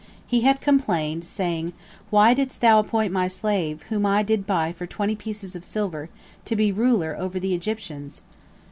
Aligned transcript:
He 0.25 0.41
had 0.41 0.61
complained, 0.61 1.25
saying, 1.25 1.73
"Why 2.09 2.33
didst 2.33 2.59
thou 2.61 2.79
appoint 2.79 3.13
my 3.13 3.27
slave, 3.27 3.83
whom 3.89 4.03
I 4.03 4.23
did 4.23 4.47
buy 4.47 4.71
for 4.71 4.87
twenty 4.87 5.15
pieces 5.15 5.55
of 5.55 5.63
silver, 5.63 6.09
to 6.45 6.55
be 6.55 6.71
ruler 6.71 7.15
over 7.15 7.39
the 7.39 7.53
Egyptians?" 7.53 8.23